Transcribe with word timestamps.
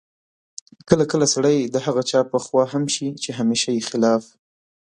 کله 0.87 1.03
کله 1.11 1.25
سړی 1.33 1.57
د 1.63 1.75
هغه 1.85 2.01
چا 2.09 2.19
په 2.31 2.37
خوا 2.45 2.63
هم 2.73 2.83
شي 2.95 3.07
چې 3.23 3.29
همېشه 3.39 3.69
یې 3.77 3.87
خلاف 3.89 4.23